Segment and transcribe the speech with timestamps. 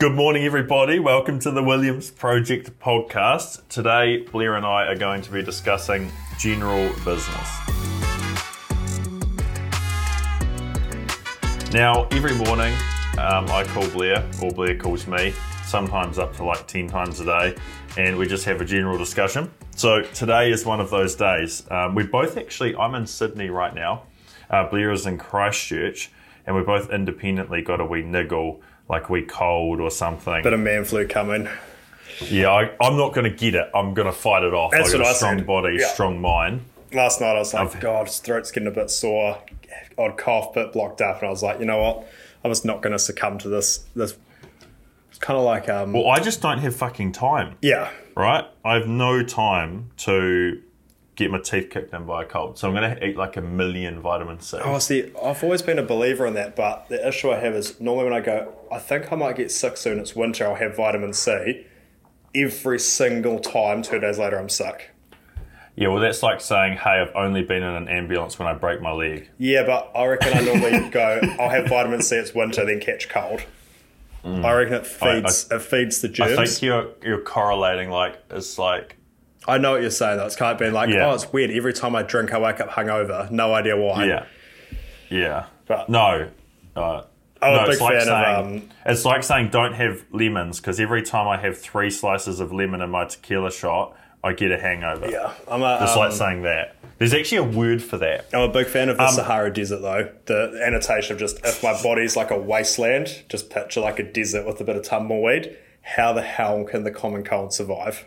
[0.00, 0.98] Good morning, everybody.
[0.98, 3.68] Welcome to the Williams Project podcast.
[3.68, 7.50] Today, Blair and I are going to be discussing general business.
[11.74, 12.72] Now, every morning,
[13.18, 15.34] um, I call Blair, or Blair calls me,
[15.66, 17.56] sometimes up to like 10 times a day,
[17.98, 19.50] and we just have a general discussion.
[19.76, 21.70] So, today is one of those days.
[21.70, 24.04] Um, we both actually, I'm in Sydney right now,
[24.48, 26.10] uh, Blair is in Christchurch,
[26.46, 30.42] and we both independently got a wee niggle like we cold or something.
[30.42, 31.48] Bit of man flu coming.
[32.28, 33.70] Yeah, I, I'm not going to get it.
[33.74, 34.72] I'm going to fight it off.
[34.72, 35.46] That's I got what a I strong said.
[35.46, 35.86] body, Yeah.
[35.88, 36.62] strong mind.
[36.92, 39.38] Last night I was like, I've- God, his throat's getting a bit sore.
[39.96, 42.06] Odd cough, bit blocked up, and I was like, you know what?
[42.44, 43.78] I'm just not going to succumb to this.
[43.94, 44.16] This
[45.10, 48.44] it's kind of like, um, Well, I just don't have fucking time, yeah, right?
[48.64, 50.60] I have no time to
[51.16, 52.56] get my teeth kicked in by a cold.
[52.58, 54.58] So I'm going to eat like a million vitamin C.
[54.62, 57.80] Oh, see, I've always been a believer in that, but the issue I have is
[57.80, 59.98] normally when I go, I think I might get sick soon.
[59.98, 60.46] It's winter.
[60.46, 61.66] I'll have vitamin C.
[62.34, 64.90] Every single time, two days later, I'm sick.
[65.76, 68.80] Yeah, well, that's like saying, hey, I've only been in an ambulance when I break
[68.80, 69.28] my leg.
[69.38, 72.16] Yeah, but I reckon I normally go, I'll have vitamin C.
[72.16, 73.42] It's winter, then catch cold.
[74.22, 75.02] I reckon it Mm.
[75.02, 76.38] I- feeds it feeds the germs.
[76.38, 78.96] I think you're you're correlating like it's like
[79.48, 80.26] I know what you're saying though.
[80.26, 81.10] It's kind of been like, Yeah.
[81.10, 81.50] oh, it's weird.
[81.50, 83.30] Every time I drink, I wake up hungover.
[83.30, 84.04] No idea why.
[84.04, 84.26] yeah,
[85.08, 85.46] yeah.
[85.66, 86.28] But- no,
[86.76, 87.02] uh,
[87.42, 88.46] I'm no, a big it's like fan saying of.
[88.46, 92.52] Um, it's like saying don't have lemons because every time I have three slices of
[92.52, 95.10] lemon in my tequila shot, I get a hangover.
[95.10, 96.76] yeah, I'm a, It's um, like saying that.
[96.98, 98.26] There's actually a word for that.
[98.34, 100.10] I'm a big fan of Um, the Sahara Desert though.
[100.26, 104.46] The annotation of just if my body's like a wasteland, just picture like a desert
[104.46, 105.56] with a bit of tumbleweed.
[105.80, 108.04] How the hell can the common cold survive?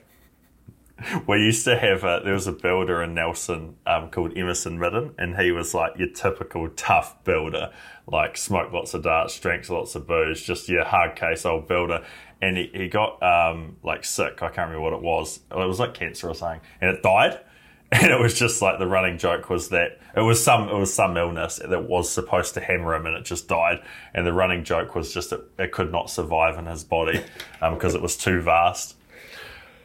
[1.28, 5.14] We used to have a, there was a builder in Nelson um, called Emerson Midden,
[5.18, 7.72] and he was like your typical tough builder,
[8.08, 12.04] like smoked lots of darts, drank lots of booze, just your hard case old builder.
[12.42, 14.42] And he, he got um, like sick.
[14.42, 15.40] I can't remember what it was.
[15.50, 17.40] It was like cancer or something, and it died.
[17.96, 20.92] And it was just like the running joke was that it was some it was
[20.92, 23.84] some illness that was supposed to hammer him, and it just died.
[24.16, 27.24] And the running joke was just it, it could not survive in his body
[27.62, 28.96] because it was too vast.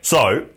[0.01, 0.49] So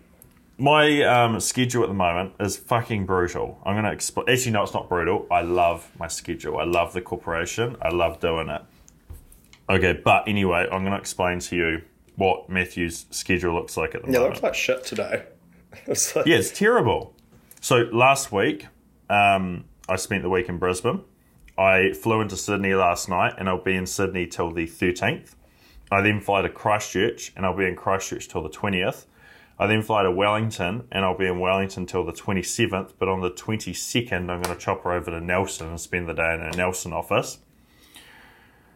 [0.61, 3.59] my um, schedule at the moment is fucking brutal.
[3.65, 4.29] I'm going to explain.
[4.29, 5.25] Actually, no, it's not brutal.
[5.31, 6.59] I love my schedule.
[6.59, 7.75] I love the corporation.
[7.81, 8.61] I love doing it.
[9.67, 11.81] Okay, but anyway, I'm going to explain to you
[12.15, 14.13] what Matthew's schedule looks like at the moment.
[14.13, 15.23] Yeah, it looks like shit today.
[15.87, 17.15] It's like- Yeah, it's terrible.
[17.61, 18.67] So last week,
[19.09, 21.01] um, I spent the week in Brisbane.
[21.57, 25.33] I flew into Sydney last night, and I'll be in Sydney till the 13th.
[25.89, 29.05] I then fly to Christchurch, and I'll be in Christchurch till the 20th.
[29.61, 32.93] I then fly to Wellington, and I'll be in Wellington till the 27th.
[32.97, 36.33] But on the 22nd, I'm going to chopper over to Nelson and spend the day
[36.33, 37.37] in a Nelson office.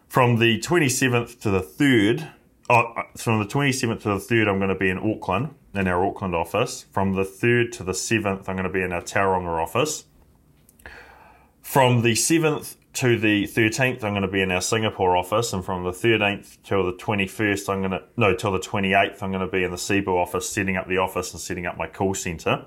[0.07, 2.31] From the 27th to the 3rd,
[2.69, 5.87] oh, uh, from the 27th to the 3rd, I'm going to be in Auckland, in
[5.87, 6.85] our Auckland office.
[6.91, 10.05] From the 3rd to the 7th, I'm going to be in our Tauranga office.
[11.63, 15.53] From the 7th to the 13th, I'm going to be in our Singapore office.
[15.53, 19.31] And from the 13th till the 21st, I'm going to, no, till the 28th, I'm
[19.31, 21.87] going to be in the Cebu office, setting up the office and setting up my
[21.87, 22.65] call centre.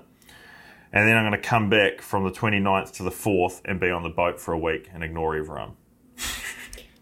[0.91, 3.89] And then I'm going to come back from the 29th to the 4th and be
[3.89, 5.73] on the boat for a week and ignore everyone.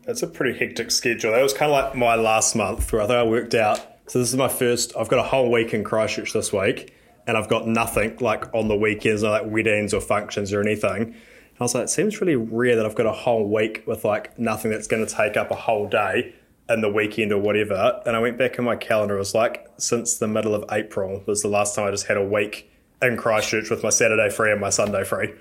[0.06, 1.34] That's a pretty hectic schedule.
[1.34, 3.80] That was kind of like my last month where I think I worked out.
[4.08, 4.94] So this is my first.
[4.98, 6.94] I've got a whole week in Christchurch this week,
[7.28, 11.14] and I've got nothing like on the weekends, like weddings or functions or anything.
[11.60, 14.38] I was like, it seems really rare that I've got a whole week with like
[14.38, 16.36] nothing that's going to take up a whole day
[16.70, 18.02] in the weekend or whatever.
[18.06, 19.16] And I went back in my calendar.
[19.16, 22.18] It was like since the middle of April was the last time I just had
[22.18, 22.70] a week
[23.02, 25.34] in Christchurch with my Saturday free and my Sunday free.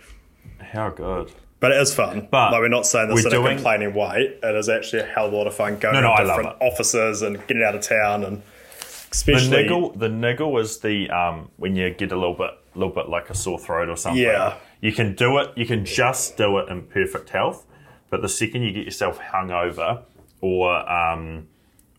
[0.58, 1.32] How good.
[1.60, 2.28] But it is fun.
[2.30, 4.38] But like we're not saying this in a complaining way.
[4.42, 6.56] It is actually a hell of a lot of fun going No, no, to different
[6.60, 8.42] offices and getting out of town and
[9.24, 13.08] The niggle, the niggle is the um, when you get a little bit, little bit
[13.08, 14.22] like a sore throat or something.
[14.22, 14.56] Yeah.
[14.80, 15.56] you can do it.
[15.56, 17.66] You can just do it in perfect health,
[18.10, 20.02] but the second you get yourself hungover
[20.40, 21.48] or um,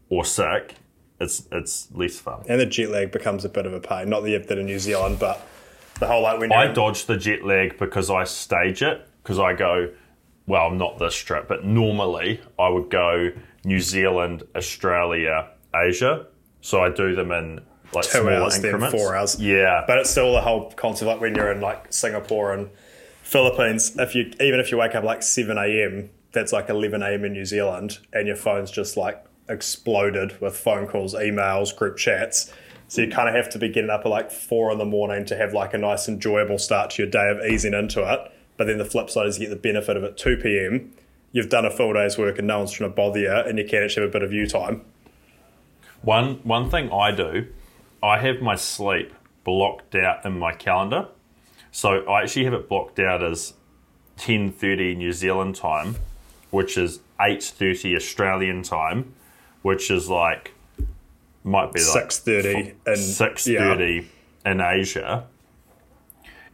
[0.10, 0.76] or sick,
[1.20, 2.44] it's it's less fun.
[2.48, 4.10] and the jet lag becomes a bit of a pain.
[4.10, 5.46] Not that you have that in New Zealand, but
[6.00, 9.08] the whole like when you're I in- dodge the jet lag because I stage it
[9.24, 9.90] because I go,
[10.46, 13.32] well, not this trip, but normally I would go
[13.66, 16.28] New Zealand, Australia, Asia.
[16.68, 17.62] So I do them in
[17.94, 19.40] like two hours, then four hours.
[19.40, 22.70] Yeah, But it's still the whole concept like when you're in like Singapore and
[23.24, 27.24] Philippines, if you even if you wake up like seven AM, that's like eleven AM
[27.24, 32.52] in New Zealand and your phone's just like exploded with phone calls, emails, group chats.
[32.90, 35.24] So you kind of have to be getting up at like four in the morning
[35.28, 38.30] to have like a nice enjoyable start to your day of easing into it.
[38.58, 40.92] But then the flip side is you get the benefit of at two PM,
[41.32, 43.66] you've done a full day's work and no one's trying to bother you and you
[43.66, 44.84] can actually have a bit of you time.
[46.02, 47.48] One one thing I do,
[48.02, 49.14] I have my sleep
[49.44, 51.08] blocked out in my calendar.
[51.72, 53.54] So I actually have it blocked out as
[54.16, 55.96] ten thirty New Zealand time,
[56.50, 59.14] which is eight thirty Australian time,
[59.62, 60.54] which is like
[61.44, 63.78] might be like Six thirty and six yeah.
[64.46, 65.26] in Asia.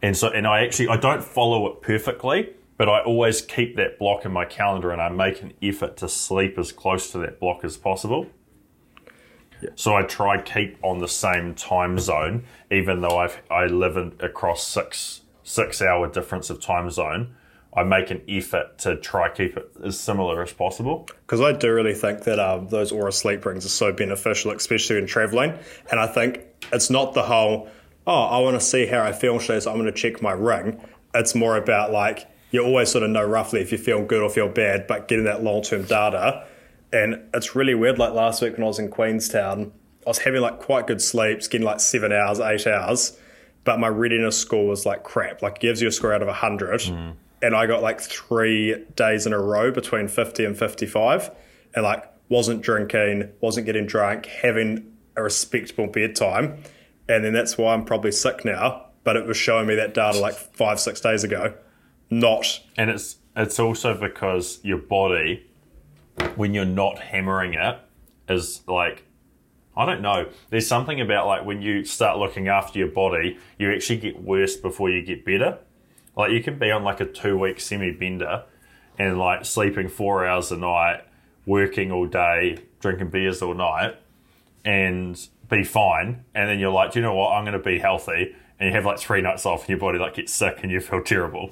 [0.02, 3.98] And so and I actually I don't follow it perfectly, but I always keep that
[3.98, 7.40] block in my calendar and I make an effort to sleep as close to that
[7.40, 8.26] block as possible.
[9.74, 14.12] So I try keep on the same time zone, even though I I live in,
[14.20, 17.34] across six six hour difference of time zone.
[17.76, 21.08] I make an effort to try keep it as similar as possible.
[21.26, 24.98] Because I do really think that um, those Oura sleep rings are so beneficial, especially
[24.98, 25.58] in traveling.
[25.90, 27.68] And I think it's not the whole,
[28.06, 30.30] oh, I want to see how I feel today, so I'm going to check my
[30.30, 30.80] ring.
[31.16, 34.30] It's more about like, you always sort of know roughly if you feel good or
[34.30, 36.46] feel bad, but getting that long term data.
[36.94, 37.98] And it's really weird.
[37.98, 39.72] Like last week when I was in Queenstown,
[40.06, 43.18] I was having like quite good sleeps, getting like seven hours, eight hours,
[43.64, 45.42] but my readiness score was like crap.
[45.42, 46.82] Like it gives you a score out of 100.
[46.82, 47.16] Mm.
[47.42, 51.32] And I got like three days in a row between 50 and 55.
[51.74, 56.62] And like wasn't drinking, wasn't getting drunk, having a respectable bedtime.
[57.08, 58.86] And then that's why I'm probably sick now.
[59.02, 61.54] But it was showing me that data like five, six days ago.
[62.08, 65.44] Not And it's it's also because your body,
[66.36, 67.78] when you're not hammering it,
[68.28, 69.04] is like
[69.76, 70.28] I don't know.
[70.50, 74.56] There's something about like when you start looking after your body, you actually get worse
[74.56, 75.58] before you get better.
[76.16, 78.44] Like you can be on like a two week semi bender
[78.98, 81.02] and like sleeping four hours a night,
[81.44, 83.96] working all day, drinking beers all night,
[84.64, 86.24] and be fine.
[86.34, 87.32] And then you're like, Do you know what?
[87.32, 88.36] I'm going to be healthy.
[88.60, 90.78] And you have like three nights off, and your body like gets sick, and you
[90.78, 91.50] feel terrible.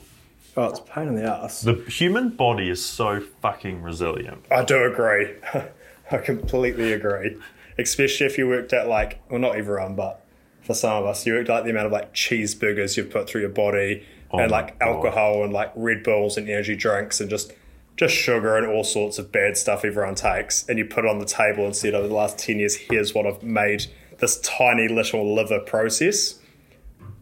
[0.56, 1.62] Oh, it's a pain in the ass.
[1.62, 4.44] The human body is so fucking resilient.
[4.50, 5.34] I do agree.
[6.10, 7.38] I completely agree.
[7.78, 10.22] Especially if you worked at like, well, not everyone, but
[10.62, 13.40] for some of us, you worked out the amount of like cheeseburgers you've put through
[13.40, 14.88] your body, Oh and my like God.
[14.88, 17.52] alcohol and like Red Bulls and energy drinks and just
[17.96, 21.18] just sugar and all sorts of bad stuff everyone takes, and you put it on
[21.18, 23.86] the table and said, over the last ten years, here's what I've made
[24.18, 26.38] this tiny little liver process.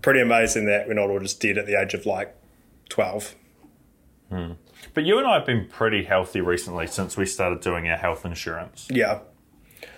[0.02, 2.34] Pretty amazing that we're not all just dead at the age of like
[2.90, 3.34] twelve.
[4.94, 8.24] But you and I have been pretty healthy recently since we started doing our health
[8.24, 8.86] insurance.
[8.90, 9.20] Yeah,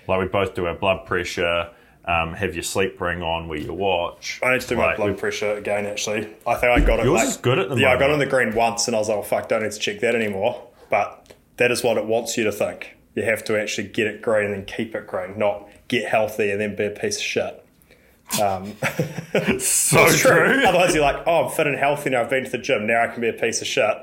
[0.09, 1.71] Like we both do our blood pressure,
[2.05, 4.41] um, have your sleep ring on where you watch.
[4.43, 5.87] I need to do my blood pressure again.
[5.87, 7.05] Actually, I think I got it.
[7.05, 7.91] Yours like, is good at the yeah.
[7.91, 8.15] I got moment.
[8.15, 10.15] on the green once, and I was like, "Oh fuck, don't need to check that
[10.15, 12.97] anymore." But that is what it wants you to think.
[13.15, 16.51] You have to actually get it green and then keep it green, not get healthy
[16.51, 17.62] and then be a piece of shit.
[18.41, 18.73] Um,
[19.59, 20.63] So it's true.
[20.67, 22.21] Otherwise, you're like, "Oh, I'm fit and healthy now.
[22.23, 22.87] I've been to the gym.
[22.87, 23.97] Now I can be a piece of shit."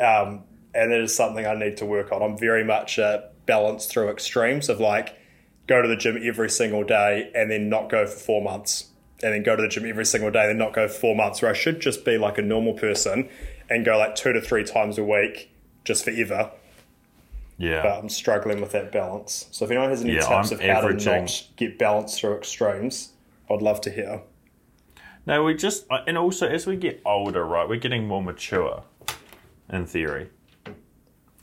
[0.00, 0.42] Um,
[0.74, 2.22] and that is something I need to work on.
[2.22, 5.16] I'm very much uh, balanced through extremes of like
[5.66, 8.88] go to the gym every single day and then not go for four months,
[9.22, 11.16] and then go to the gym every single day and then not go for four
[11.16, 11.40] months.
[11.42, 13.28] Where I should just be like a normal person
[13.70, 15.50] and go like two to three times a week
[15.84, 16.50] just forever.
[17.58, 17.82] Yeah.
[17.82, 19.46] But I'm struggling with that balance.
[19.50, 22.36] So if anyone has any Yeah, tips I'm of how to not get balance through
[22.36, 23.12] extremes,
[23.50, 24.22] I'd love to hear.
[25.26, 28.84] No, we just, uh, and also as we get older, right, we're getting more mature,
[29.68, 30.30] in theory.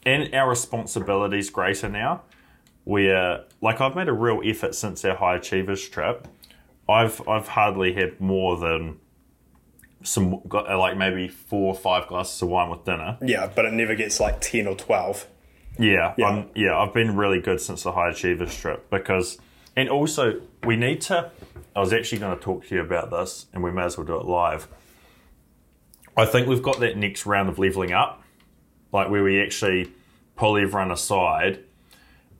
[0.05, 2.23] And our responsibilities greater now.
[2.85, 6.27] We're, like, I've made a real effort since our High Achievers trip.
[6.87, 8.99] I've, I've hardly had more than
[10.01, 13.17] some, uh, like, maybe four or five glasses of wine with dinner.
[13.21, 15.27] Yeah, but it never gets like ten or twelve.
[15.79, 16.27] Yeah, Yeah.
[16.27, 19.37] I'm, yeah, I've been really good since the High Achievers trip because,
[19.75, 21.31] and also we need to.
[21.75, 24.05] I was actually going to talk to you about this, and we may as well
[24.05, 24.67] do it live.
[26.15, 28.21] I think we've got that next round of leveling up,
[28.91, 29.91] like where we actually
[30.35, 31.63] pull everyone aside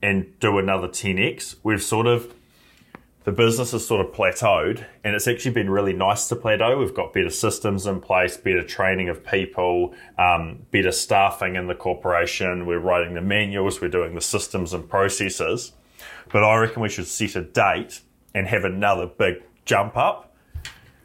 [0.02, 1.56] and do another 10x.
[1.64, 2.34] We've sort of
[3.24, 6.78] the business has sort of plateaued, and it's actually been really nice to plateau.
[6.78, 11.76] We've got better systems in place, better training of people, um, better staffing in the
[11.76, 12.66] corporation.
[12.66, 15.72] We're writing the manuals, we're doing the systems and processes.
[16.32, 18.02] But I reckon we should set a date
[18.34, 20.36] and have another big jump up.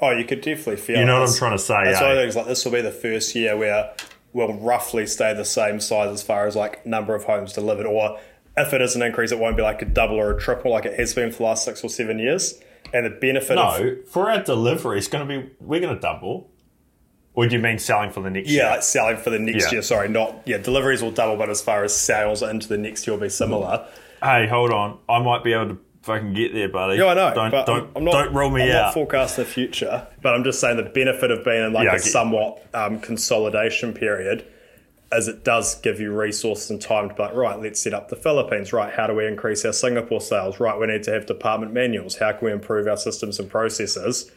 [0.01, 0.99] Oh, you could definitely feel.
[0.99, 1.29] You know what.
[1.29, 1.75] I'm trying to say?
[1.85, 2.03] That's eh?
[2.03, 3.95] why I think like this will be the first year where
[4.33, 8.19] we'll roughly stay the same size as far as like number of homes delivered, or
[8.57, 10.85] if it is an increase, it won't be like a double or a triple like
[10.85, 12.61] it has been for the last six or seven years.
[12.93, 16.01] And the benefit of No, for our delivery, it's going to be we're going to
[16.01, 16.51] double.
[17.35, 18.71] Or do you mean selling for the next yeah, year?
[18.73, 19.73] like selling for the next Yeah.
[19.73, 19.83] year.
[19.83, 23.15] Sorry, not yeah, deliveries will double, but as far as sales into the next year
[23.15, 23.87] will be similar.
[24.23, 24.99] Hey, hold on.
[25.09, 26.99] I might be able to fucking get there, buddy.
[26.99, 27.35] Yeah, I know.
[27.35, 28.83] Don't but don't I'm not, don't roll me I'm out.
[28.87, 31.95] not forecasting the future, but I'm just saying the benefit of being in like Yeah,
[31.97, 34.45] a somewhat um, consolidation period.
[35.11, 38.09] as it does give you resources and time to be like, right, let's set up
[38.09, 38.73] the Philippines.
[38.73, 40.59] Right, how do we increase our Singapore sales?
[40.61, 42.17] Right, we need to have department manuals.
[42.17, 44.31] How can we improve our systems and processes?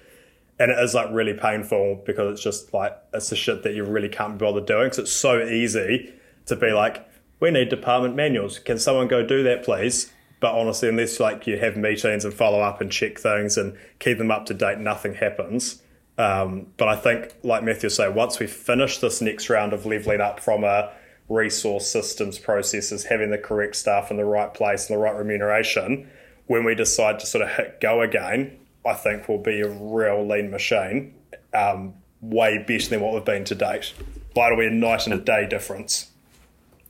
[0.59, 3.83] And it is like really painful because it's just like it's the shit that you
[3.83, 4.85] really can't bother doing.
[4.85, 6.13] Because it's so easy
[6.45, 7.05] to be like,
[7.41, 8.59] we need department manuals.
[8.59, 10.13] Can someone go do that, please?
[10.39, 14.17] But honestly, unless like you have meetings and follow up and check things and keep
[14.17, 15.81] them up to date, nothing happens.
[16.17, 20.21] Um, but I think, like Matthew said, once we finish this next round of leveling
[20.21, 20.91] up from a
[21.29, 26.09] resource systems processes, having the correct staff in the right place and the right remuneration,
[26.47, 30.27] when we decide to sort of hit go again, I think we'll be a real
[30.27, 31.15] lean machine,
[31.53, 33.93] um, way better than what we've been to date.
[34.35, 36.10] By the way, a night and a day difference.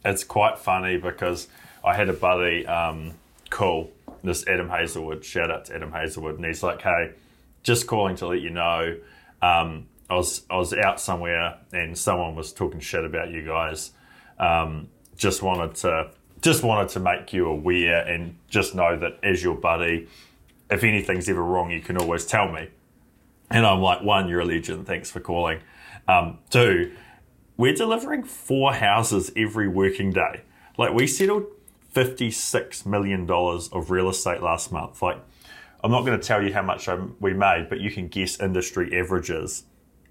[0.03, 1.47] It's quite funny because
[1.83, 3.13] I had a buddy, um,
[3.49, 3.91] cool,
[4.23, 7.11] this Adam Hazelwood, shout out to Adam Hazelwood, and he's like, hey,
[7.63, 8.97] just calling to let you know
[9.41, 13.91] um, I was I was out somewhere and someone was talking shit about you guys.
[14.37, 19.43] Um, just wanted to just wanted to make you aware and just know that as
[19.43, 20.07] your buddy,
[20.69, 22.69] if anything's ever wrong, you can always tell me.
[23.49, 24.87] And I'm like, one, you're a legend.
[24.87, 25.59] Thanks for calling.
[26.07, 26.93] Um, two,
[27.61, 30.41] we're delivering four houses every working day.
[30.79, 31.45] Like we settled
[31.93, 34.99] $56 million of real estate last month.
[35.03, 35.19] Like
[35.83, 36.89] I'm not going to tell you how much
[37.19, 39.65] we made, but you can guess industry averages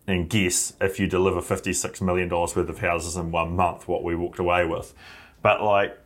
[0.06, 4.14] and guess if you deliver $56 million worth of houses in one month, what we
[4.14, 4.94] walked away with.
[5.42, 5.98] But like,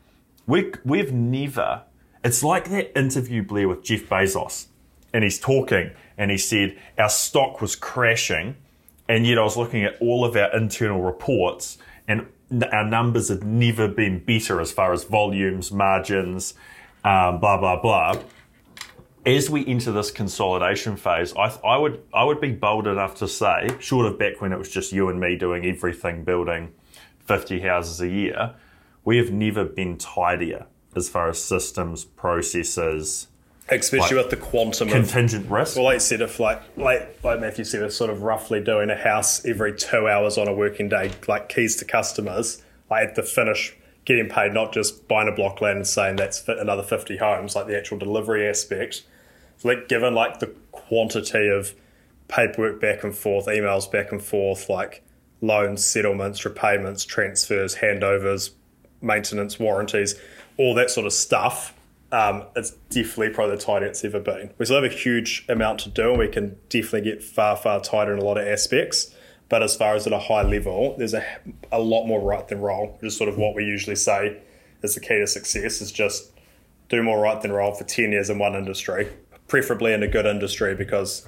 [0.47, 1.83] we, we've never,
[2.25, 4.69] it's like that interview, Blair, with Jeff Bezos.
[5.13, 8.57] And he's talking and he said, Our stock was crashing.
[9.09, 12.27] And yet I was looking at all of our internal reports and
[12.73, 16.55] our numbers had never been better as far as volumes, margins,
[17.05, 18.21] um, blah, blah, blah.
[19.27, 23.29] As we enter this consolidation phase, I, I, would I would be bold enough to
[23.29, 26.75] say, short of back when it was just you and me doing everything, building
[27.27, 28.55] 50 houses a year,
[29.05, 33.29] we have never been tidier as far as systems, processes,
[33.69, 35.77] especially like with the quantum contingent of, risk.
[35.77, 38.91] Well, like I said, if like like like Matthew said, we're sort of roughly doing
[38.91, 43.15] a house every two hours on a working day, like keys to customers, like at
[43.15, 47.17] the finish getting paid, not just buying a block land and saying that's another 50
[47.17, 49.03] homes, like the actual delivery aspect
[49.65, 51.75] like given like the quantity of
[52.29, 55.03] paperwork back and forth, emails back and forth, like
[55.41, 58.51] loans, settlements, repayments, transfers, handovers,
[59.01, 60.15] maintenance, warranties,
[60.57, 61.75] all that sort of stuff.
[62.15, 64.51] Um, it's definitely probably the tightest it's ever been.
[64.59, 67.81] We still have a huge amount to do, and we can definitely get far, far
[67.81, 69.15] tighter in a lot of aspects.
[69.49, 71.25] But as far as at a high level, there's a,
[71.73, 74.41] a lot more right than wrong, which is sort of what we usually say
[74.83, 76.31] is the key to success is just
[76.89, 79.09] do more right than wrong for 10 years in one industry
[79.49, 81.27] preferably in a good industry because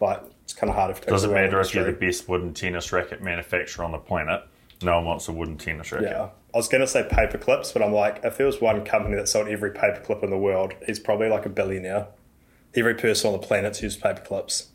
[0.00, 1.10] like it's kind of hard to.
[1.10, 4.42] Doesn't matter if you're the best wooden tennis racket manufacturer on the planet.
[4.84, 6.10] No one wants a wooden tennis racket.
[6.10, 8.84] Yeah, I was going to say paper clips, but I'm like, if there was one
[8.84, 12.08] company that sold every paper clip in the world, he's probably like a billionaire.
[12.74, 14.68] Every person on the planet's used paper clips.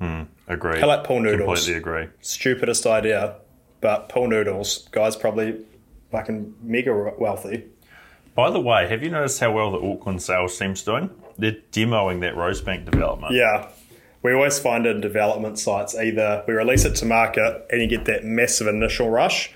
[0.00, 0.80] Mm, agree.
[0.80, 1.66] I like pool noodles.
[1.66, 2.08] Completely agree.
[2.20, 3.36] Stupidest idea,
[3.80, 5.64] but pool noodles, guys probably
[6.10, 7.64] fucking mega wealthy.
[8.34, 11.10] By the way, have you noticed how well the Auckland sales team's doing?
[11.38, 13.34] they're demoing that Rosebank development.
[13.34, 13.68] Yeah.
[14.26, 18.06] We always find in development sites either we release it to market and you get
[18.06, 19.52] that massive initial rush,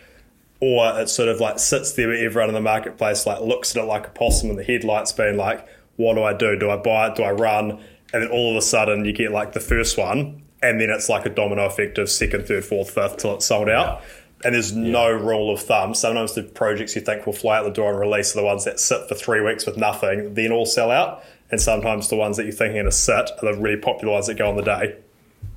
[0.60, 3.82] or it sort of like sits there where everyone in the marketplace like looks at
[3.82, 6.56] it like a possum in the headlights, being like, "What do I do?
[6.56, 7.16] Do I buy it?
[7.16, 7.80] Do I run?"
[8.12, 11.08] And then all of a sudden you get like the first one, and then it's
[11.08, 14.04] like a domino effect of second, third, fourth, fifth till it's sold out.
[14.44, 14.88] And there's yeah.
[14.88, 15.94] no rule of thumb.
[15.94, 18.66] Sometimes the projects you think will fly out the door and release are the ones
[18.66, 22.36] that sit for three weeks with nothing, then all sell out and sometimes the ones
[22.36, 24.56] that you think are going to sit are the really popular ones that go on
[24.56, 24.96] the day.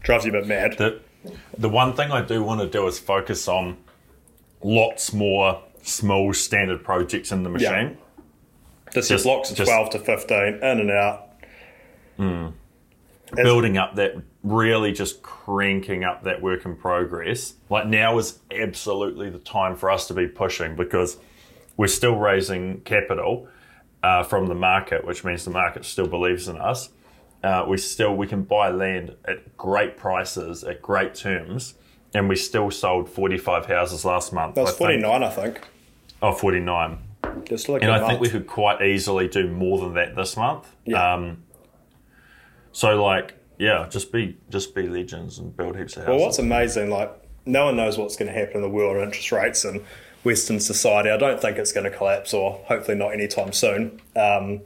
[0.02, 0.78] Drives you a bit mad.
[0.78, 1.00] The,
[1.58, 3.78] the one thing I do want to do is focus on
[4.62, 7.68] lots more small standard projects in the machine.
[7.68, 8.24] Yeah.
[8.94, 11.30] Just, just blocks of just, 12 to 15, in and out.
[12.20, 12.54] Mm.
[13.36, 17.54] Building up that, really just cranking up that work in progress.
[17.70, 21.18] Like now is absolutely the time for us to be pushing because
[21.76, 23.48] we're still raising capital
[24.04, 26.90] uh, from the market, which means the market still believes in us.
[27.42, 31.76] Uh, we still we can buy land at great prices at great terms,
[32.14, 34.56] and we still sold 45 houses last month.
[34.56, 35.62] That was 49, I think.
[36.22, 37.00] Oh, 49.
[37.46, 38.10] Just like and I month.
[38.10, 40.74] think we could quite easily do more than that this month.
[40.86, 41.14] Yeah.
[41.14, 41.44] Um,
[42.72, 46.10] so like, yeah, just be just be legends and build heaps of houses.
[46.10, 47.12] Well, what's amazing, like
[47.46, 49.82] no one knows what's going to happen in the world of interest rates and
[50.24, 51.10] Western society.
[51.10, 54.02] I don't think it's going to collapse, or hopefully not anytime soon.
[54.16, 54.62] Um,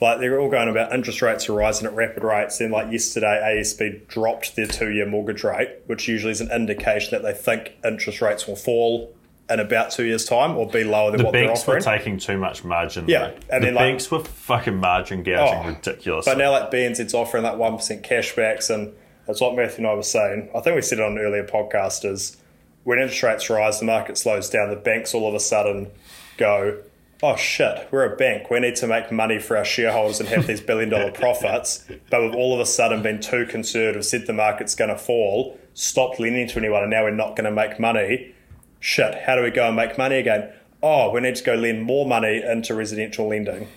[0.00, 2.58] like they're all going about interest rates are rising at rapid rates.
[2.58, 7.22] Then, like yesterday, ASB dropped their two-year mortgage rate, which usually is an indication that
[7.22, 9.14] they think interest rates will fall
[9.50, 12.16] in about two years' time or be lower than The what they're banks were taking
[12.18, 13.04] too much margin.
[13.08, 13.34] Yeah, though.
[13.50, 16.24] and the then, like- banks were fucking margin gouging Oh, ridiculous.
[16.24, 18.92] But now, like BNZ's offering like one percent cashbacks, and
[19.26, 20.50] that's what Matthew and I were saying.
[20.54, 22.36] I think we said it on an earlier podcast is
[22.84, 24.70] when interest rates rise, the market slows down.
[24.70, 25.90] The banks all of a sudden
[26.36, 26.82] go,
[27.22, 28.50] "Oh shit, we're a bank.
[28.50, 32.22] We need to make money for our shareholders and have these billion dollar profits." But
[32.22, 36.20] we've all of a sudden been too conservative, said the market's going to fall, stopped
[36.20, 38.34] lending to anyone, and now we're not going to make money.
[38.80, 40.52] Shit, how do we go and make money again?
[40.82, 43.68] Oh, we need to go lend more money into residential lending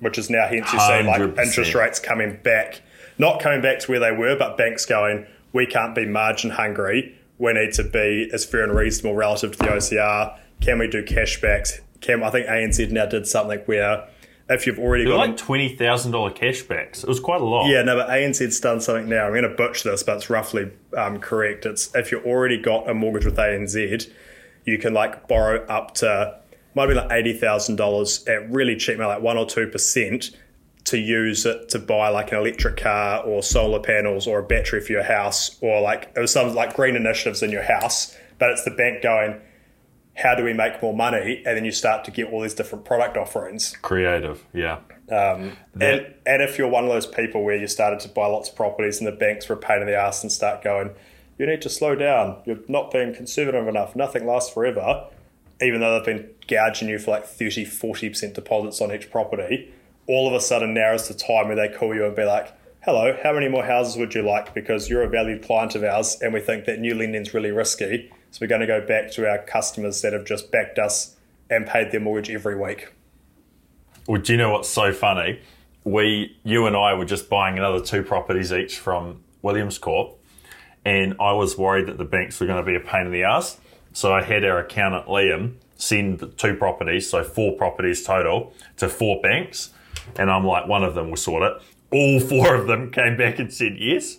[0.00, 2.82] which is now hence you see like interest rates coming back,
[3.18, 7.16] not coming back to where they were, but banks going, we can't be margin hungry.
[7.40, 10.38] We need to be as fair and reasonable relative to the OCR.
[10.60, 11.80] Can we do cashbacks?
[12.00, 14.06] Can I think ANZ now did something where
[14.50, 17.02] if you've already They were got like twenty thousand dollar cashbacks.
[17.02, 17.68] It was quite a lot.
[17.68, 19.24] yeah, no, but ANZ's done something now.
[19.26, 21.64] I'm going to butcher this, but it's roughly um, correct.
[21.66, 24.10] It's if you already got a mortgage with ANZ,
[24.64, 26.38] you can like borrow up to
[26.74, 30.30] might be like eighty thousand dollars at really cheap, like one or two percent,
[30.90, 34.80] to use it to buy like an electric car or solar panels or a battery
[34.80, 38.16] for your house or like it was some like green initiatives in your house.
[38.38, 39.40] But it's the bank going,
[40.16, 41.42] how do we make more money?
[41.46, 43.76] And then you start to get all these different product offerings.
[43.82, 44.78] Creative, yeah.
[45.10, 48.48] Um, and, and if you're one of those people where you started to buy lots
[48.48, 50.90] of properties and the banks were a pain in the ass and start going,
[51.38, 52.42] you need to slow down.
[52.44, 53.94] You're not being conservative enough.
[53.94, 55.08] Nothing lasts forever.
[55.62, 59.72] Even though they've been gouging you for like 30, 40% deposits on each property,
[60.10, 62.52] all of a sudden now is the time where they call you and be like,
[62.82, 64.52] hello, how many more houses would you like?
[64.54, 68.10] Because you're a valued client of ours and we think that new lending's really risky.
[68.32, 71.16] So we're going to go back to our customers that have just backed us
[71.48, 72.92] and paid their mortgage every week.
[74.08, 75.40] Well, do you know what's so funny?
[75.84, 80.18] We, you and I, were just buying another two properties each from Williams Corp,
[80.84, 83.22] and I was worried that the banks were going to be a pain in the
[83.22, 83.58] ass.
[83.92, 89.20] So I had our accountant Liam send two properties, so four properties total, to four
[89.22, 89.70] banks,
[90.16, 91.62] and I'm like, one of them will sort it.
[91.92, 94.18] All four of them came back and said yes.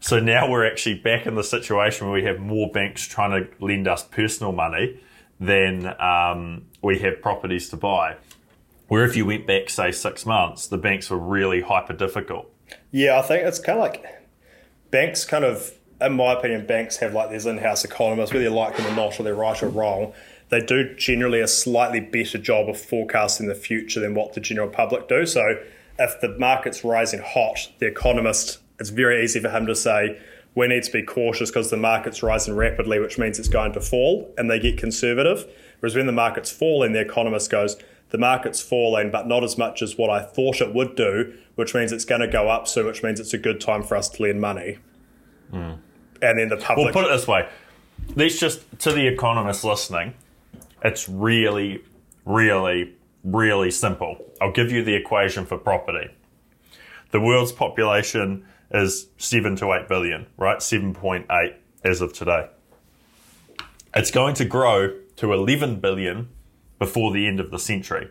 [0.00, 3.64] So now we're actually back in the situation where we have more banks trying to
[3.64, 5.00] lend us personal money
[5.40, 8.16] than um, we have properties to buy.
[8.88, 12.52] Where if you went back, say, six months, the banks were really hyper difficult.
[12.90, 14.04] Yeah, I think it's kind of like
[14.90, 18.76] banks kind of, in my opinion, banks have like these in-house economists, whether you like
[18.76, 20.12] them or not, or they're right or wrong.
[20.48, 24.68] They do generally a slightly better job of forecasting the future than what the general
[24.68, 25.26] public do.
[25.26, 25.58] So
[25.98, 30.20] if the market's rising hot, the economist, it's very easy for him to say,
[30.54, 33.80] we need to be cautious because the market's rising rapidly, which means it's going to
[33.80, 35.46] fall, and they get conservative.
[35.80, 37.76] Whereas when the market's falling, the economist goes,
[38.10, 41.74] the market's falling, but not as much as what I thought it would do, which
[41.74, 44.08] means it's going to go up soon, which means it's a good time for us
[44.10, 44.78] to lend money.
[45.50, 45.72] Hmm.
[46.22, 46.94] And then the public.
[46.94, 47.48] Well, put it this way
[48.14, 50.14] let's just, to the economists listening,
[50.84, 51.82] it's really,
[52.24, 54.24] really, really simple.
[54.40, 56.10] I'll give you the equation for property.
[57.10, 60.58] The world's population is 7 to 8 billion, right?
[60.58, 62.48] 7.8 as of today.
[63.94, 66.28] It's going to grow to 11 billion
[66.78, 68.10] before the end of the century.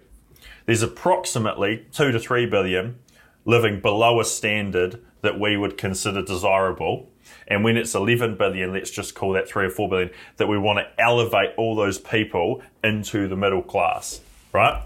[0.66, 2.98] There's approximately 2 to 3 billion
[3.46, 7.10] living below a standard that we would consider desirable.
[7.48, 10.58] And when it's 11 billion, let's just call that 3 or 4 billion, that we
[10.58, 14.22] want to elevate all those people into the middle class,
[14.54, 14.82] right?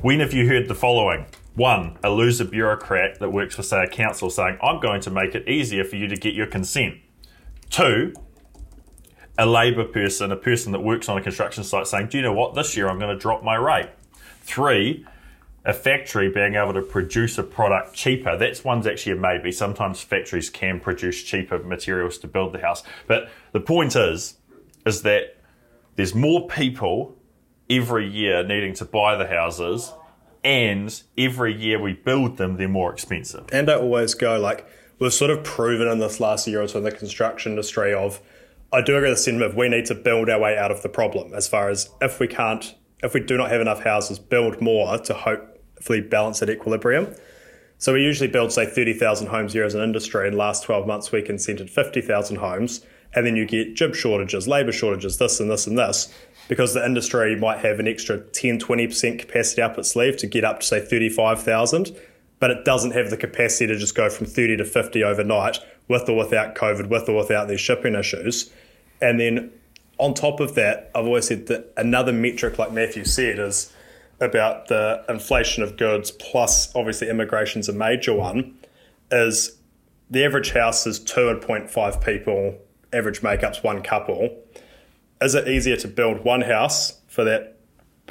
[0.00, 1.26] When have you heard the following?
[1.54, 5.34] One, a loser bureaucrat that works for, say, a council saying, I'm going to make
[5.34, 6.96] it easier for you to get your consent.
[7.70, 8.12] Two,
[9.38, 12.32] a labour person, a person that works on a construction site saying, Do you know
[12.32, 12.54] what?
[12.54, 13.90] This year I'm going to drop my rate.
[14.42, 15.06] Three,
[15.64, 18.36] a factory being able to produce a product cheaper.
[18.36, 19.50] That's one's actually a maybe.
[19.50, 22.82] Sometimes factories can produce cheaper materials to build the house.
[23.06, 24.36] But the point is,
[24.84, 25.38] is that
[25.96, 27.16] there's more people
[27.70, 29.92] every year needing to buy the houses,
[30.42, 33.46] and every year we build them, they're more expensive.
[33.50, 34.66] and I always go like
[34.98, 38.20] we've sort of proven in this last year or so in the construction industry of
[38.70, 40.82] I do agree with the sentiment of we need to build our way out of
[40.82, 44.18] the problem as far as if we can't if we do not have enough houses,
[44.18, 45.14] build more to
[45.74, 47.14] hopefully balance at equilibrium.
[47.78, 50.26] So we usually build say thirty thousand homes here as an industry.
[50.26, 52.84] In the last twelve months we consented fifty thousand homes,
[53.14, 56.12] and then you get job shortages, labour shortages, this and this and this.
[56.48, 60.44] Because the industry might have an extra 10 20% capacity up its sleeve to get
[60.44, 61.96] up to say 35,000,
[62.38, 65.58] but it doesn't have the capacity to just go from 30 to 50 overnight
[65.88, 68.52] with or without COVID, with or without these shipping issues.
[69.00, 69.52] And then
[69.98, 73.72] on top of that, I've always said that another metric, like Matthew said, is
[74.20, 78.54] about the inflation of goods, plus obviously immigration's a major one,
[79.10, 79.58] is
[80.10, 82.58] the average house is two and point five people,
[82.92, 84.36] average makeup's one couple.
[85.20, 87.56] is it easier to build one house for that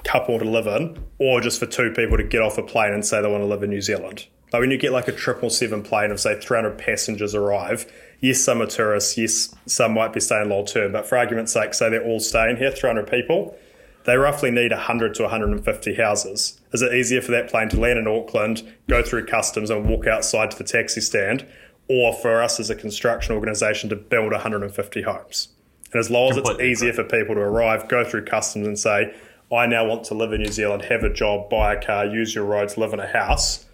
[0.04, 3.06] couple to live in, or just for two people to get off a plane and
[3.06, 4.28] say they want to live in New Zealand?
[4.52, 8.40] Like when you get like a triple seven plane of say 300 passengers arrive, yes,
[8.40, 11.90] some are tourists, yes, some might be staying long term, but for argument's sake, say
[11.90, 13.58] they're all staying here, 300 people,
[14.06, 16.60] they roughly need 100 to 150 houses.
[16.72, 20.08] Is it easier for that plane to land in Auckland, go through customs, and walk
[20.08, 21.46] outside to the taxi stand,
[21.88, 25.50] or for us as a construction organisation to build 150 homes?
[25.92, 29.14] And as long as it's easier for people to arrive, go through customs, and say,
[29.52, 32.34] I now want to live in New Zealand, have a job, buy a car, use
[32.34, 33.66] your roads, live in a house,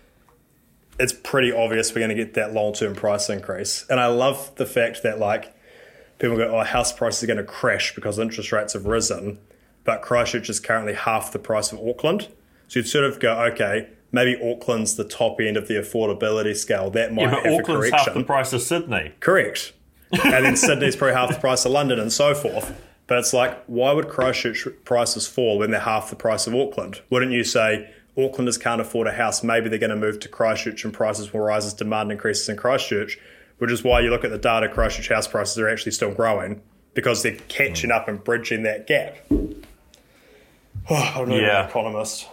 [0.99, 3.85] it's pretty obvious we're going to get that long term price increase.
[3.89, 5.55] And I love the fact that, like,
[6.19, 9.39] people go, oh, house prices are going to crash because interest rates have risen,
[9.89, 12.27] but Christchurch is currently half the price of Auckland.
[12.67, 16.91] So you'd sort of go, okay, maybe Auckland's the top end of the affordability scale.
[16.91, 19.13] That might Yeah, but have a Auckland's half the price of Sydney.
[19.19, 19.73] Correct.
[20.11, 22.79] and then Sydney's probably half the price of London and so forth.
[23.07, 27.01] But it's like, why would Christchurch prices fall when they're half the price of Auckland?
[27.09, 29.41] Wouldn't you say Aucklanders can't afford a house?
[29.41, 32.57] Maybe they're going to move to Christchurch and prices will rise as demand increases in
[32.57, 33.17] Christchurch,
[33.57, 36.61] which is why you look at the data, Christchurch house prices are actually still growing
[36.93, 37.95] because they're catching mm.
[37.95, 39.15] up and bridging that gap.
[40.89, 41.63] Oh, I'm not Yeah.
[41.63, 42.27] an economist.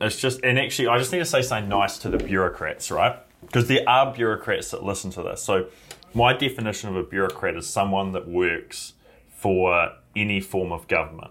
[0.00, 3.16] It's just, and actually, I just need to say something nice to the bureaucrats, right?
[3.42, 5.42] Because there are bureaucrats that listen to this.
[5.42, 5.66] So,
[6.14, 8.94] my definition of a bureaucrat is someone that works
[9.30, 11.30] for any form of government,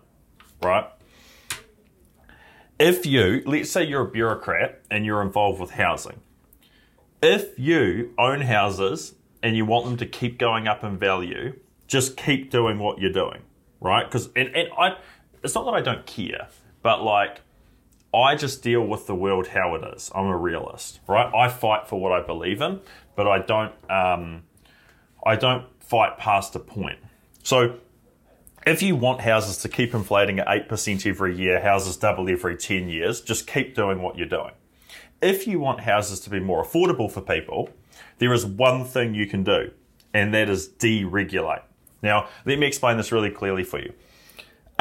[0.64, 0.86] right?
[2.80, 6.20] If you, let's say you're a bureaucrat and you're involved with housing,
[7.22, 12.18] if you own houses and you want them to keep going up in value, just
[12.18, 13.42] keep doing what you're doing,
[13.80, 14.06] right?
[14.06, 14.98] Because and, and I,
[15.44, 16.48] it's not that I don't care,
[16.82, 17.42] but like
[18.14, 20.12] I just deal with the world how it is.
[20.14, 21.34] I'm a realist, right?
[21.34, 22.82] I fight for what I believe in,
[23.16, 24.44] but I don't, um,
[25.26, 27.00] I don't fight past a point.
[27.44, 27.78] So
[28.68, 32.90] if you want houses to keep inflating at 8% every year, houses double every 10
[32.90, 34.52] years, just keep doing what you're doing.
[35.22, 37.70] If you want houses to be more affordable for people,
[38.18, 39.72] there is one thing you can do,
[40.14, 41.62] and that is deregulate.
[42.02, 43.94] Now, let me explain this really clearly for you.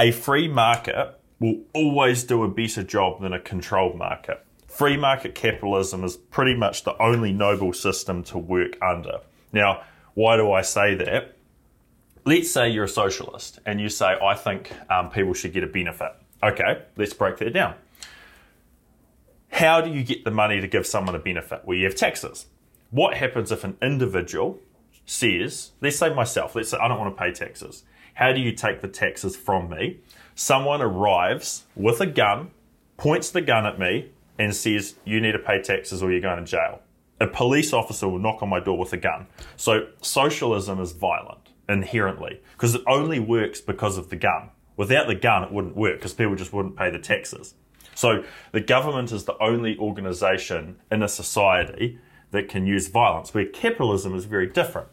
[0.00, 4.44] A free market will always do a better job than a controlled market.
[4.66, 9.20] Free market capitalism is pretty much the only noble system to work under.
[9.52, 9.82] Now,
[10.14, 11.36] why do I say that?
[12.24, 15.66] let's say you're a socialist and you say, I think um, people should get a
[15.66, 16.12] benefit.
[16.42, 17.74] Okay, let's break that down.
[19.50, 21.62] How do you get the money to give someone a benefit?
[21.64, 22.46] Well, you have taxes.
[22.90, 24.58] What happens if an individual
[25.04, 27.82] says, let's say myself, let's say I don't want to pay taxes.
[28.20, 30.00] How do you take the taxes from me?
[30.34, 32.50] Someone arrives with a gun,
[32.98, 36.38] points the gun at me, and says, You need to pay taxes or you're going
[36.38, 36.82] to jail.
[37.18, 39.26] A police officer will knock on my door with a gun.
[39.56, 44.50] So socialism is violent inherently because it only works because of the gun.
[44.76, 47.54] Without the gun, it wouldn't work because people just wouldn't pay the taxes.
[47.94, 51.98] So the government is the only organization in a society
[52.32, 54.88] that can use violence, where capitalism is very different.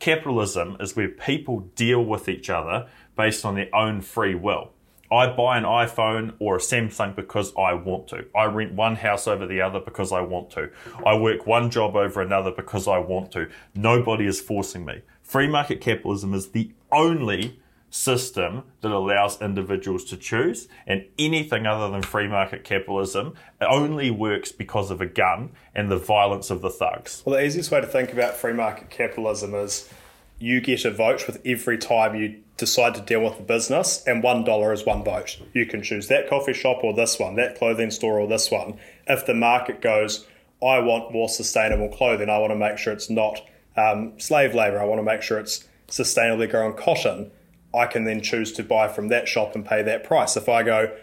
[0.00, 4.72] Capitalism is where people deal with each other based on their own free will.
[5.12, 8.24] I buy an iPhone or a Samsung because I want to.
[8.34, 10.70] I rent one house over the other because I want to.
[11.04, 13.50] I work one job over another because I want to.
[13.74, 15.02] Nobody is forcing me.
[15.22, 17.60] Free market capitalism is the only
[17.90, 24.52] system that allows individuals to choose, and anything other than free market capitalism only works
[24.52, 27.22] because of a gun and the violence of the thugs.
[27.26, 29.92] Well, the easiest way to think about free market capitalism is
[30.38, 34.22] you get a vote with every time you decide to deal with the business, and
[34.22, 35.38] one dollar is one vote.
[35.52, 38.78] You can choose that coffee shop or this one, that clothing store or this one.
[39.06, 40.26] If the market goes,
[40.62, 43.40] I want more sustainable clothing, I want to make sure it's not
[43.76, 47.30] um, slave labor, I want to make sure it's sustainably grown cotton,
[47.74, 50.36] I can then choose to buy from that shop and pay that price.
[50.36, 50.96] If I go,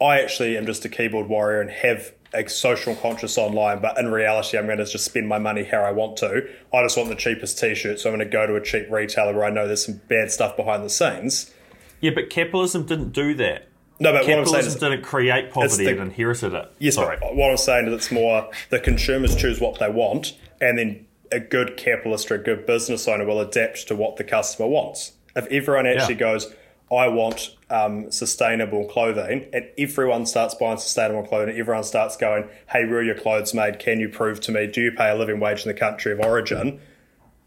[0.00, 4.10] I actually am just a keyboard warrior and have a social conscious online, but in
[4.10, 6.48] reality, I'm going to just spend my money how I want to.
[6.74, 8.90] I just want the cheapest t shirt, so I'm going to go to a cheap
[8.90, 11.52] retailer where I know there's some bad stuff behind the scenes.
[12.00, 13.68] Yeah, but capitalism didn't do that.
[13.98, 16.70] No, but what I'm saying Capitalism is, didn't create poverty, the- it inherited it.
[16.78, 17.16] yes, Sorry.
[17.18, 21.06] but what I'm saying is it's more the consumers choose what they want, and then
[21.32, 25.12] a good capitalist or a good business owner will adapt to what the customer wants.
[25.36, 26.20] If everyone actually Yeah.
[26.20, 26.52] goes,
[26.90, 32.86] I want um, sustainable clothing, and everyone starts buying sustainable clothing, everyone starts going, hey,
[32.86, 33.78] where are your clothes made?
[33.78, 36.20] Can you prove to me, do you pay a living wage in the country of
[36.20, 36.80] origin?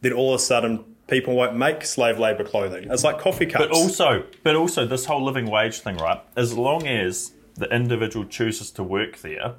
[0.01, 2.89] Then all of a sudden, people won't make slave labor clothing.
[2.91, 3.65] It's like coffee cups.
[3.65, 6.21] But also, but also, this whole living wage thing, right?
[6.35, 9.55] As long as the individual chooses to work there,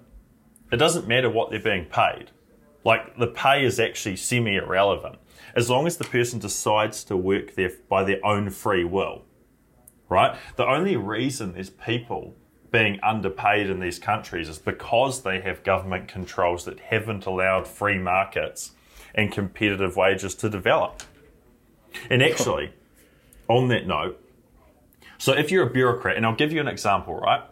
[0.71, 2.31] it doesn't matter what they're being paid.
[2.85, 5.16] Like the pay is actually semi irrelevant.
[5.55, 9.25] As long as the person decides to work there by their own free will,
[10.09, 10.37] right?
[10.57, 12.35] The only reason there's people
[12.71, 17.99] being underpaid in these countries is because they have government controls that haven't allowed free
[17.99, 18.73] markets
[19.15, 21.03] and competitive wages to develop.
[22.09, 22.73] And actually,
[23.49, 24.25] on that note,
[25.19, 27.43] so if you're a bureaucrat, and I'll give you an example, right?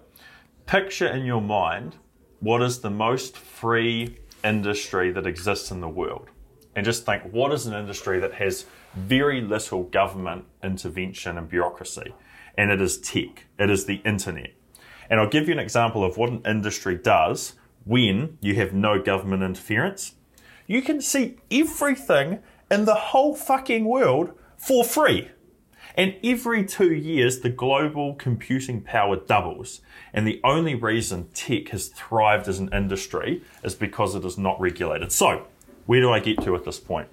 [0.66, 1.96] Picture in your mind
[2.40, 6.30] what is the most free industry that exists in the world.
[6.78, 8.64] And just think what is an industry that has
[8.94, 12.14] very little government intervention and bureaucracy?
[12.56, 14.52] And it is tech, it is the internet.
[15.10, 19.02] And I'll give you an example of what an industry does when you have no
[19.02, 20.14] government interference.
[20.68, 22.38] You can see everything
[22.70, 25.32] in the whole fucking world for free.
[25.96, 29.80] And every two years, the global computing power doubles.
[30.12, 34.60] And the only reason tech has thrived as an industry is because it is not
[34.60, 35.10] regulated.
[35.10, 35.48] So,
[35.88, 37.08] where do I get to at this point?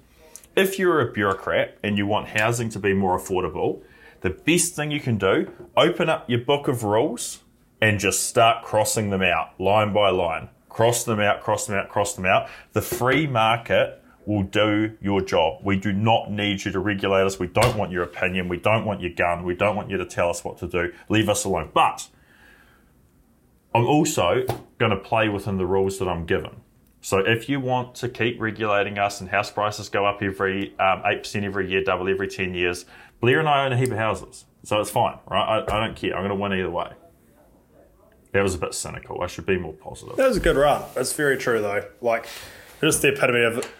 [0.54, 3.80] If you're a bureaucrat and you want housing to be more affordable,
[4.20, 7.38] the best thing you can do, open up your book of rules
[7.80, 10.50] and just start crossing them out line by line.
[10.68, 12.50] Cross them out, cross them out, cross them out.
[12.74, 15.60] The free market will do your job.
[15.64, 17.38] We do not need you to regulate us.
[17.38, 18.46] We don't want your opinion.
[18.46, 19.44] We don't want your gun.
[19.44, 20.92] We don't want you to tell us what to do.
[21.08, 21.70] Leave us alone.
[21.72, 22.08] But
[23.74, 24.44] I'm also
[24.76, 26.60] going to play within the rules that I'm given.
[27.06, 31.02] So if you want to keep regulating us and house prices go up every um,
[31.04, 32.84] 8% every year, double every 10 years,
[33.20, 34.44] Blair and I own a heap of houses.
[34.64, 35.60] So it's fine, right?
[35.60, 36.16] I, I don't care.
[36.16, 36.94] I'm going to win either way.
[38.32, 39.22] That was a bit cynical.
[39.22, 40.16] I should be more positive.
[40.16, 40.82] That was a good run.
[40.96, 41.84] That's very true, though.
[42.00, 42.26] Like,
[42.80, 43.72] just the epitome of,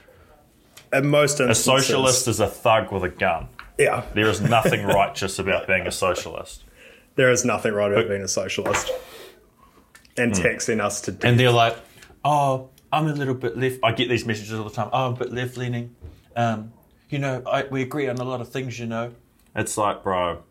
[0.92, 3.48] in most A socialist is a thug with a gun.
[3.76, 6.62] Yeah, There is nothing righteous about being a socialist.
[7.16, 8.88] there is nothing right about being a socialist
[10.16, 11.28] and taxing us to death.
[11.28, 11.76] And they're like,
[12.24, 13.80] oh, I'm a little bit left.
[13.84, 14.88] I get these messages all the time.
[14.90, 15.94] Oh, I'm a bit left leaning.
[16.34, 16.72] Um,
[17.10, 19.12] you know, I, we agree on a lot of things, you know.
[19.54, 20.42] It's like, bro,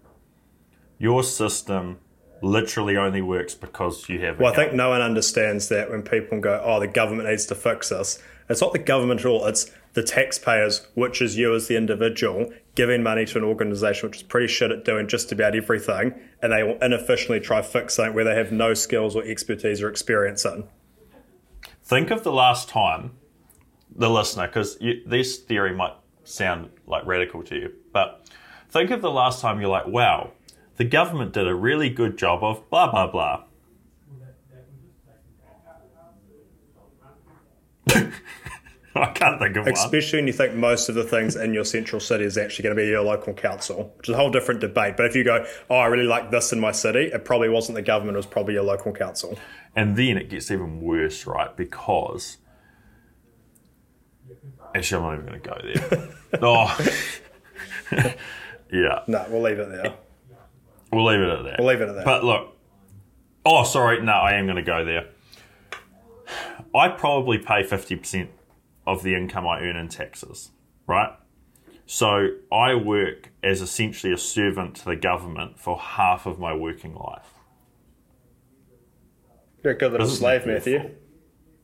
[0.99, 1.97] your system
[2.43, 6.39] literally only works because you have Well, I think no one understands that when people
[6.39, 8.21] go, oh, the government needs to fix this.
[8.47, 9.47] It's not the government at all.
[9.47, 14.17] It's the taxpayers, which is you as the individual, giving money to an organisation which
[14.17, 18.13] is pretty shit at doing just about everything, and they will inefficiently try fix something
[18.13, 20.65] where they have no skills or expertise or experience in.
[21.85, 23.11] Think of the last time,
[23.95, 25.93] the listener, because this theory might
[26.23, 28.27] sound like radical to you, but
[28.69, 30.31] think of the last time you're like, wow,
[30.77, 33.43] the government did a really good job of blah, blah, blah.
[39.01, 39.73] I can't think of one.
[39.73, 42.75] Especially when you think most of the things in your central city is actually going
[42.75, 44.95] to be your local council, which is a whole different debate.
[44.95, 47.75] But if you go, oh, I really like this in my city, it probably wasn't
[47.75, 49.37] the government, it was probably your local council.
[49.75, 51.55] And then it gets even worse, right?
[51.57, 52.37] Because
[54.73, 56.39] actually, I'm not even going to go there.
[56.41, 56.79] oh,
[58.71, 59.93] yeah, No, we'll leave it there.
[60.93, 61.55] we'll leave it at that.
[61.59, 62.05] We'll leave it at that.
[62.05, 62.55] But look,
[63.45, 65.09] oh, sorry, no, I am going to go there.
[66.73, 68.29] I probably pay 50%
[68.87, 70.51] of the income I earn in taxes,
[70.87, 71.11] right?
[71.85, 76.95] So I work as essentially a servant to the government for half of my working
[76.95, 77.33] life.
[79.63, 80.45] You're a good little slave.
[80.45, 80.91] Matthew.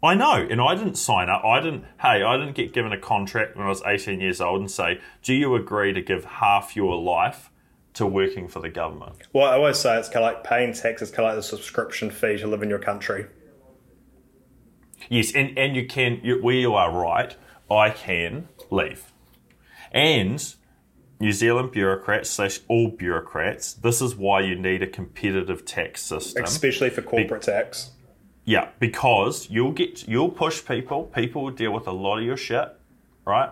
[0.04, 1.44] I know, and I didn't sign up.
[1.46, 1.86] I didn't.
[2.02, 5.00] Hey, I didn't get given a contract when I was 18 years old and say,
[5.22, 7.52] "Do you agree to give half your life
[7.94, 11.12] to working for the government?" Well, I always say it's kind of like paying taxes,
[11.12, 13.28] kind of like the subscription fee to live in your country.
[15.10, 16.20] Yes, and and you can.
[16.24, 17.36] You, where you are right,
[17.70, 19.12] I can leave,
[19.92, 20.56] and
[21.22, 23.74] New Zealand bureaucrats slash all bureaucrats.
[23.74, 26.44] This is why you need a competitive tax system.
[26.44, 27.92] especially for corporate tax.
[28.44, 31.04] Yeah, because you'll get you'll push people.
[31.06, 32.70] People will deal with a lot of your shit,
[33.26, 33.52] right?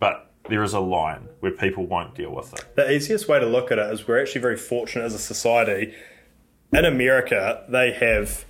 [0.00, 2.64] But there is a line where people won't deal with it.
[2.74, 5.94] The easiest way to look at it is we're actually very fortunate as a society.
[6.72, 8.44] In America, they have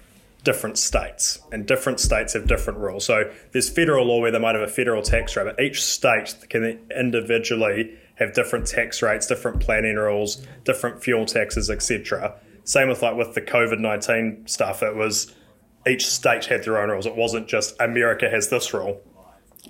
[0.45, 3.05] different states, and different states have different rules.
[3.05, 6.37] So there's federal law where they might have a federal tax rate, but each state
[6.51, 12.35] can individually have different tax rates, different planning rules, different fuel taxes, etc.
[12.65, 14.83] Same with like with the COVID nineteen stuff.
[14.83, 15.35] It was
[15.87, 17.07] each state had their own rules.
[17.07, 19.03] It wasn't just America has this rule.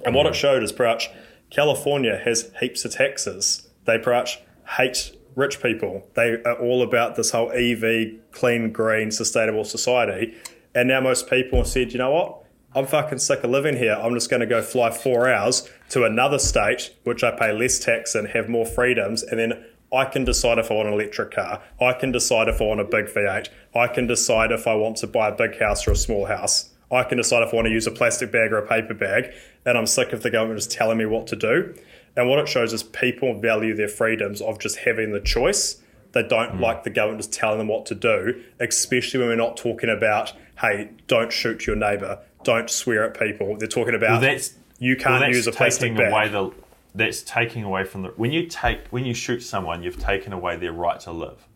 [0.04, 1.10] And what it showed is pretty much
[1.50, 3.68] California has heaps of taxes.
[3.84, 4.40] They pretty much
[4.76, 6.06] hate rich people.
[6.14, 10.36] They are all about this whole EV, clean, green, sustainable society.
[10.74, 12.40] And now most people said, you know what?
[12.74, 13.94] I'm fucking sick of living here.
[13.94, 17.78] I'm just going to go fly four hours to another state, which I pay less
[17.78, 19.22] tax and have more freedoms.
[19.22, 21.62] And then I can decide if I want an electric car.
[21.80, 23.48] I can decide if I want a big V8.
[23.76, 26.70] I can decide if I want to buy a big house or a small house.
[26.90, 29.32] I can decide if I want to use a plastic bag or a paper bag,
[29.64, 31.74] and I'm sick of the government just telling me what to do.
[32.16, 35.80] And what it shows is people value their freedoms of just having the choice
[36.12, 36.62] They don't hmm.
[36.62, 40.32] like the government just telling them what to do, especially when we're not talking about,
[40.60, 43.56] hey, don't shoot your neighbour, don't swear at people.
[43.56, 46.12] They're talking about Well, that's you can't well, that's use a plastic taking bag.
[46.12, 46.50] away the.
[46.96, 50.56] That's taking away from the when you take when you shoot someone, you've taken away
[50.56, 51.46] their right to live.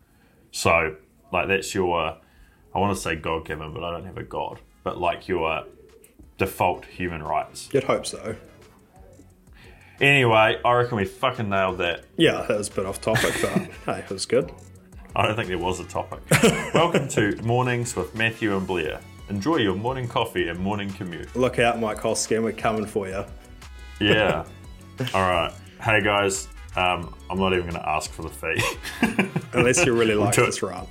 [0.51, 0.97] So,
[1.31, 2.17] like that's your,
[2.75, 4.59] I want to say God given, but I don't have a God.
[4.83, 5.63] But like your
[6.37, 7.69] default human rights.
[7.71, 8.35] You'd hope so.
[10.01, 12.05] Anyway, I reckon we fucking nailed that.
[12.17, 13.51] Yeah, that was a bit off topic, but
[13.85, 14.51] hey, it was good.
[15.15, 16.19] I don't think there was a topic.
[16.73, 18.99] Welcome to Mornings with Matthew and Blair.
[19.29, 21.35] Enjoy your morning coffee and morning commute.
[21.35, 23.25] Look out, Mike Hosking, we're coming for you.
[23.99, 24.45] Yeah.
[25.13, 25.51] All right.
[25.81, 29.29] Hey guys, um, I'm not even going to ask for the fee.
[29.53, 30.85] Unless you really like this run.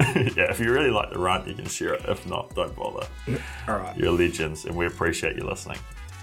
[0.00, 2.02] yeah, if you really like the rant, you can share it.
[2.06, 3.06] If not, don't bother.
[3.66, 3.96] All right.
[3.96, 5.78] You're legends, and we appreciate you listening.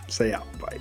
[0.08, 0.42] See ya.
[0.60, 0.80] Bye.